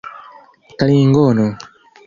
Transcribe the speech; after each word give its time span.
klingono 0.79 1.47